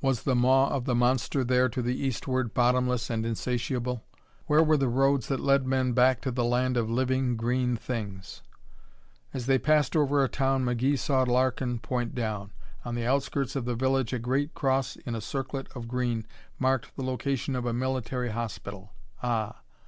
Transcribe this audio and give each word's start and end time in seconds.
Was 0.00 0.24
the 0.24 0.34
maw 0.34 0.66
of 0.70 0.84
the 0.84 0.96
monster 0.96 1.44
there 1.44 1.68
to 1.68 1.80
the 1.80 1.94
eastward 1.96 2.54
bottomless 2.54 3.08
and 3.08 3.24
insatiable? 3.24 4.04
Where 4.46 4.64
were 4.64 4.76
the 4.76 4.88
roads 4.88 5.28
that 5.28 5.38
led 5.38 5.64
men 5.64 5.92
back 5.92 6.20
to 6.22 6.32
the 6.32 6.42
land 6.42 6.76
of 6.76 6.90
living, 6.90 7.36
green 7.36 7.76
things? 7.76 8.42
As 9.32 9.46
they 9.46 9.58
passed 9.60 9.94
over 9.94 10.24
a 10.24 10.28
town, 10.28 10.64
McGee 10.64 10.98
saw 10.98 11.22
Larkin 11.22 11.78
point 11.78 12.16
down. 12.16 12.52
On 12.84 12.96
the 12.96 13.06
outskirts 13.06 13.54
of 13.54 13.64
the 13.64 13.76
village 13.76 14.12
a 14.12 14.18
great 14.18 14.54
cross 14.54 14.96
in 14.96 15.14
a 15.14 15.20
circlet 15.20 15.68
of 15.76 15.86
green 15.86 16.26
marked 16.58 16.96
the 16.96 17.04
location 17.04 17.54
of 17.54 17.64
a 17.64 17.72
military 17.72 18.30
hospital. 18.30 18.92
Ah!... 19.22 19.60